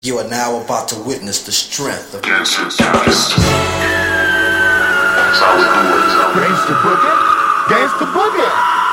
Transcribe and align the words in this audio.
You 0.00 0.16
are 0.18 0.28
now 0.28 0.60
about 0.62 0.86
to 0.90 0.96
witness 1.02 1.44
the 1.44 1.50
strength 1.50 2.14
of 2.14 2.22
Gangsta 2.22 2.70
Dust. 2.78 3.34
That's 3.34 5.40
how 5.42 5.58
we 5.58 5.64
do 5.66 5.90
it. 5.90 6.06
Gangsta 6.38 6.74
boogie, 6.78 7.18
gangsta 7.66 8.06
boogie, 8.14 8.46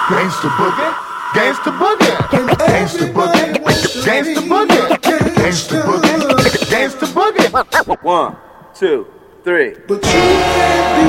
gangsta 0.09 0.49
boogie, 0.57 0.89
gangsta 1.37 1.77
boogie, 1.77 2.17
gangsta 2.73 3.05
boogie, 3.13 3.53
gangsta 5.37 5.85
boogie, 5.85 6.41
gangsta 6.73 7.13
boogie, 7.13 7.53
gangsta 7.53 7.85
boogie. 7.85 8.01
One, 8.01 8.33
two, 8.73 9.05
three. 9.43 9.75
But 9.87 10.03
you 10.03 10.09
can't 10.09 10.97
be 10.97 11.05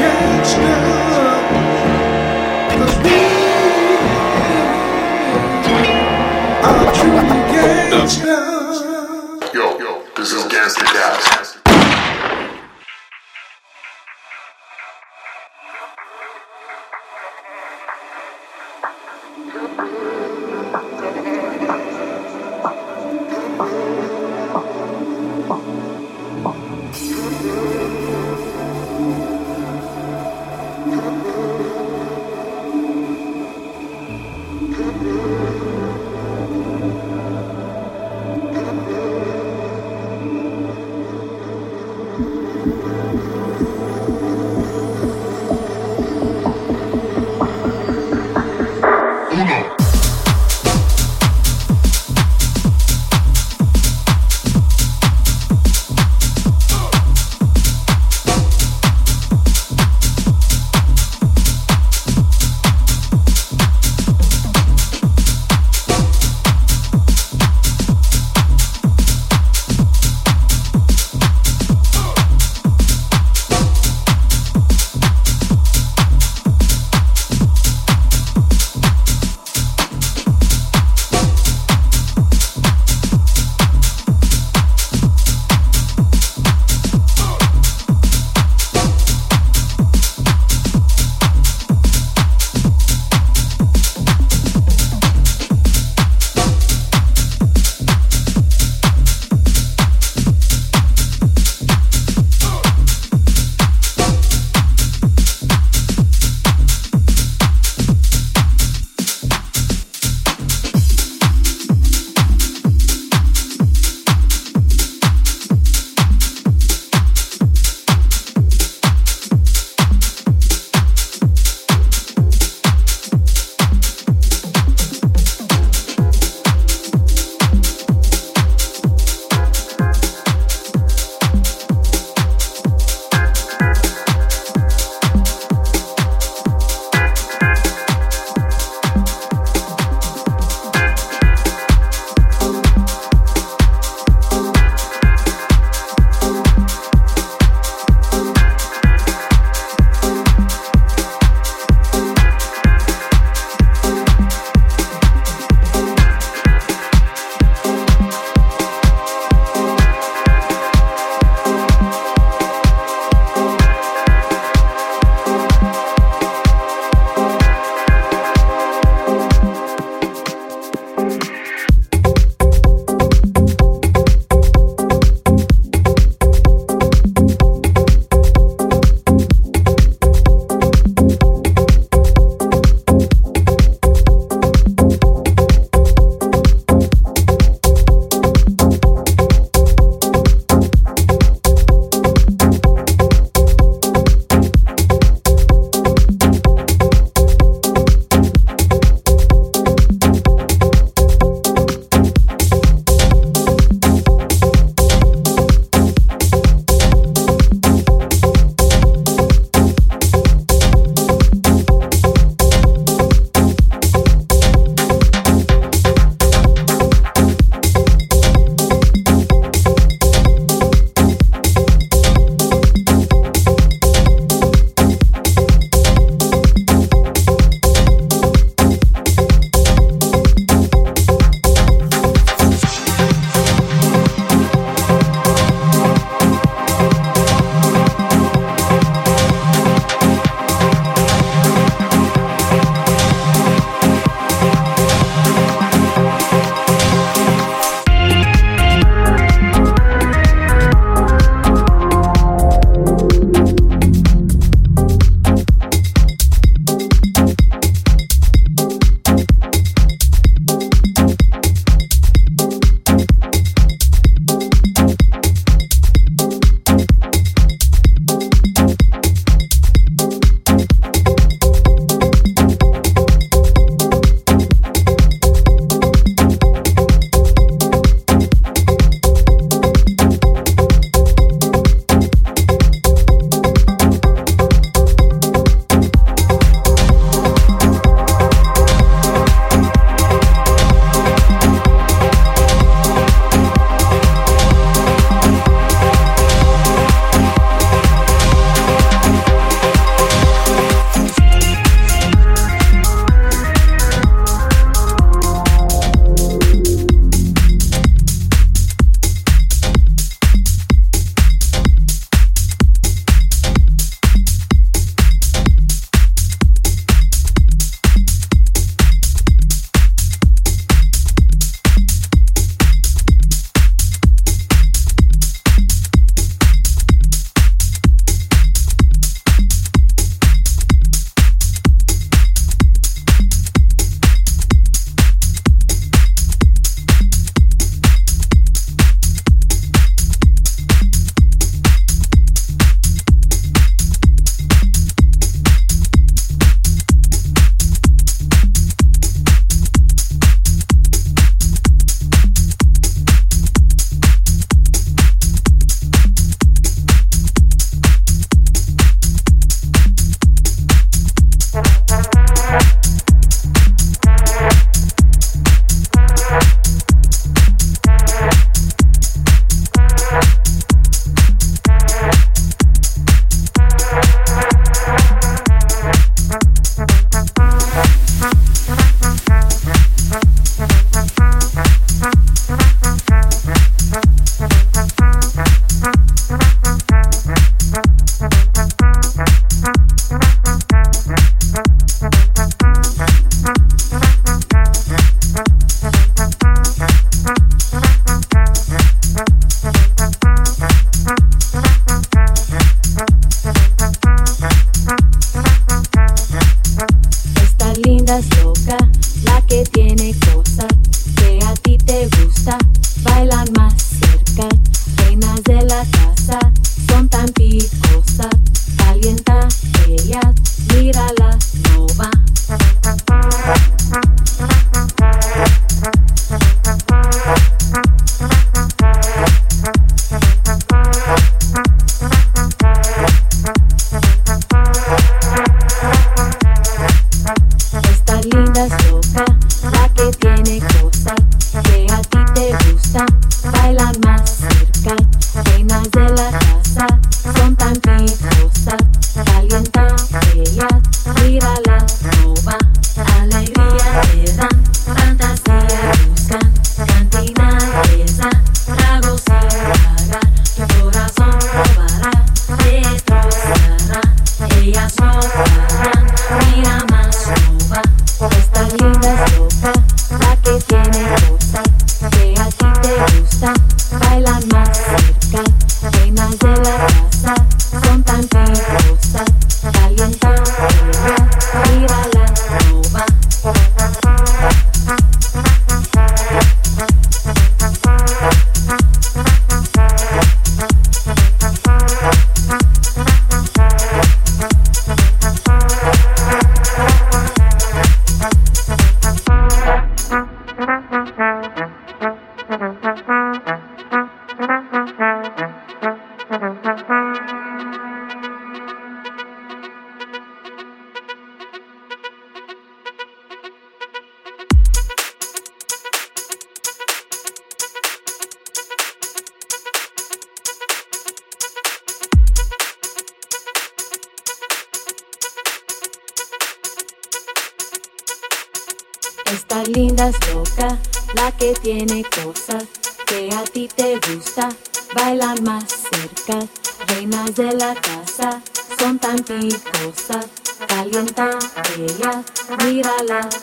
gangsta. 0.00 0.72
'Cause 2.72 2.96
we 3.04 3.20
are 6.64 6.88
true 6.96 7.20
gangsta. 7.52 8.55
Yo, 10.28 10.38
yo, 10.38 10.48
this 10.48 11.55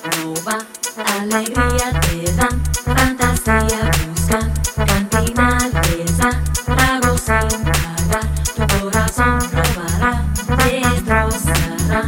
Casanova, 0.04 0.58
alegría 0.98 1.88
te 2.02 2.32
dan, 2.34 2.62
fantasía 2.84 3.92
busca, 4.10 4.40
cantina 4.86 5.58
les 5.98 6.18
da, 6.18 6.30
trago 6.66 7.18
sin 7.18 7.64
pagar, 7.64 8.26
tu 8.54 8.64
corazón 8.80 9.40
robará, 9.40 10.12
te 10.58 10.68
destrozará, 10.82 12.02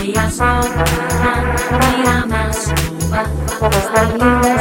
ella 0.00 0.30
sonará, 0.30 1.32
mira 1.80 2.26
más, 2.26 2.72
Cuba, 3.08 4.53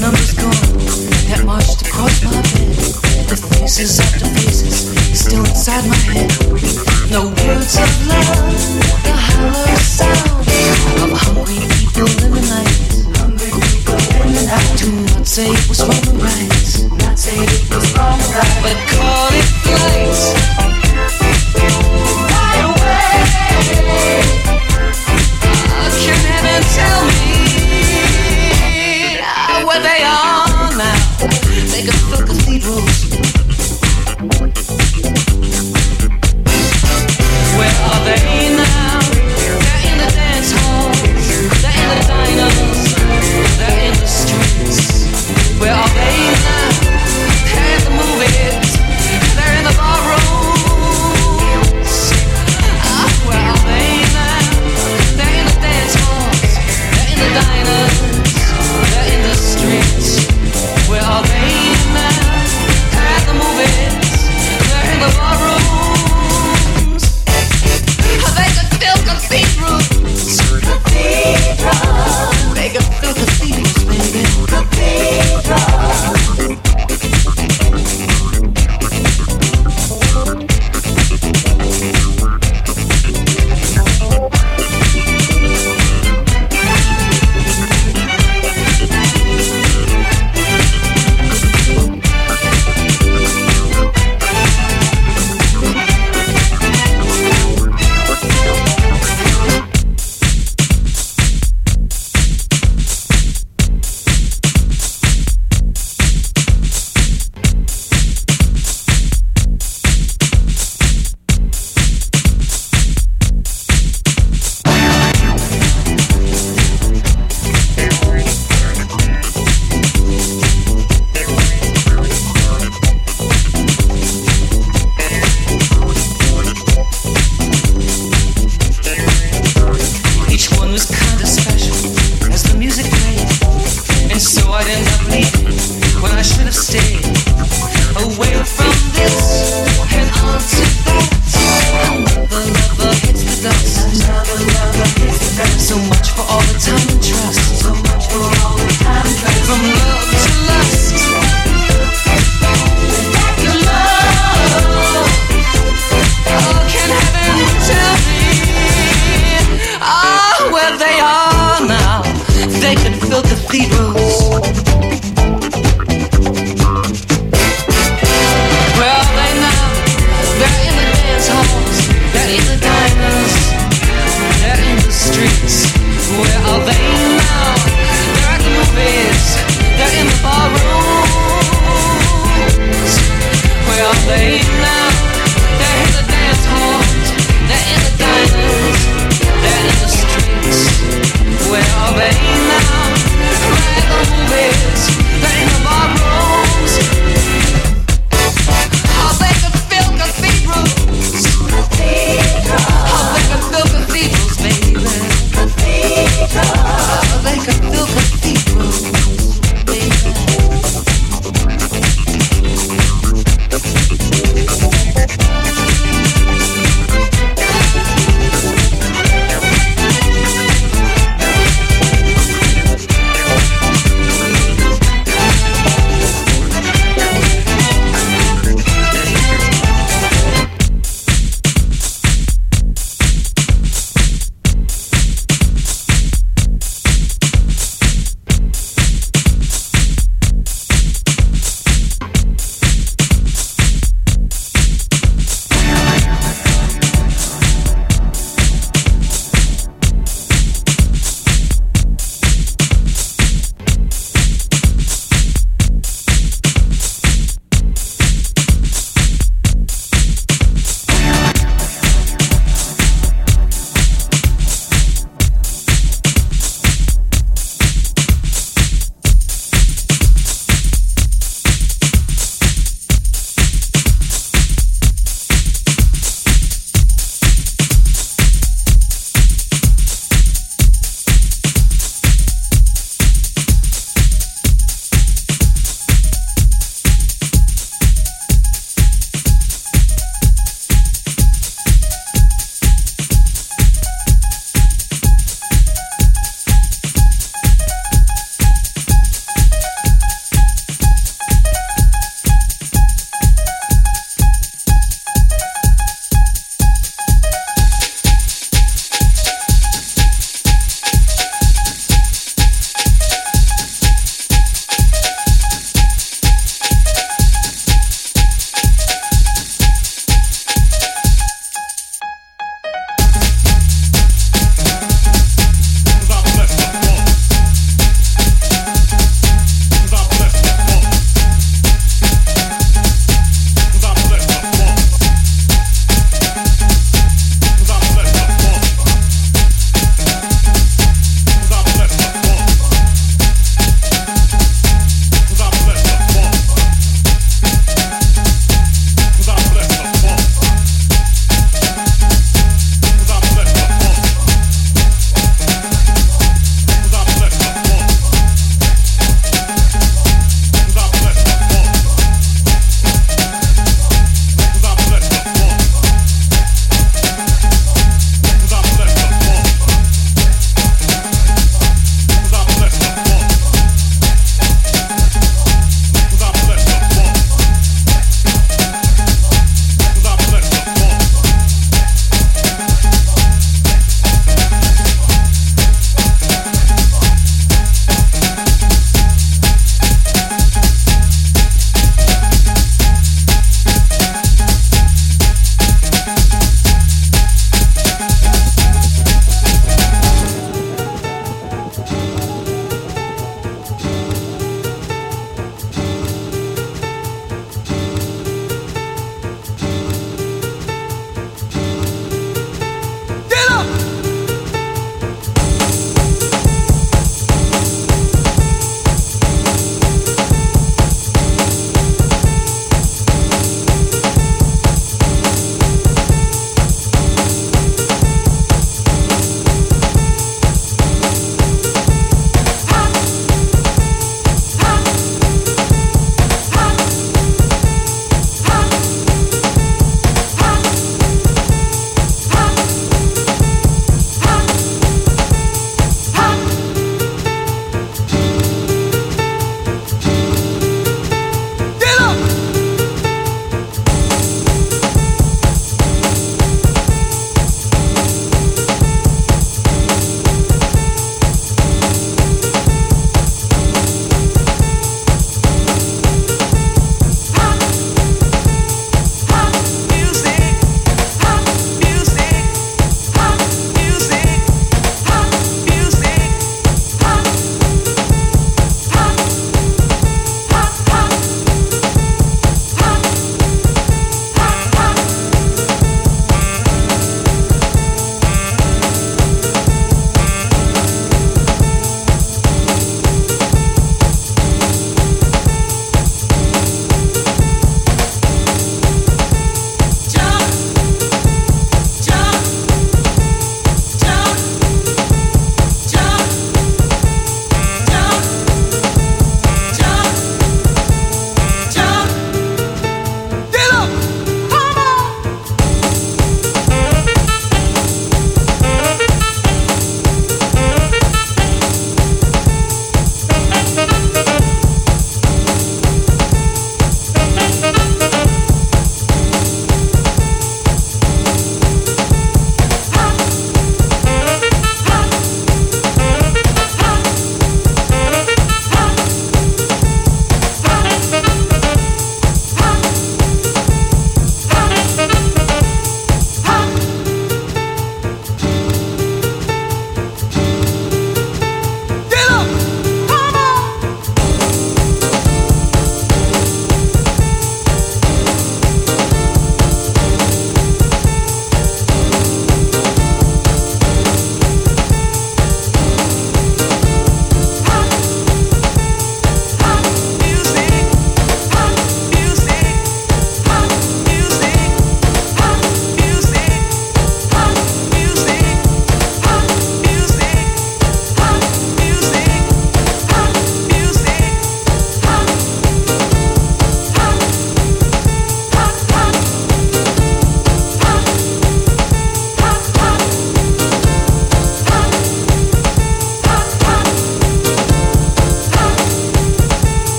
number's 0.00 0.32
gone. 0.34 0.52
That 1.28 1.42
marched 1.44 1.82
across 1.82 2.22
my 2.22 2.30
bed. 2.30 2.76
The 3.28 3.36
faces 3.36 4.00
after 4.00 4.26
faces 4.26 4.88
still 5.18 5.44
inside 5.44 5.84
my 5.88 5.96
head. 5.96 6.30
No 7.10 7.26
words 7.26 7.74
of 7.76 7.90
love, 8.06 8.38
the 9.02 9.12
hollow 9.12 9.76
sound 9.82 10.46
of 11.02 11.10
hungry 11.18 11.58
people 11.76 12.08
in 12.24 12.30
the 12.32 12.42
night. 12.46 12.78
do 14.78 14.88
not 15.14 15.26
say 15.26 15.48
it 15.50 15.68
was 15.68 15.80
wrong 15.82 16.06
or 16.08 16.18
right. 16.22 17.02
Not 17.02 17.18
say 17.18 17.36
it 17.36 17.70
was 17.70 17.92
wrong 17.94 18.20
or 18.20 18.42
right. 18.62 18.87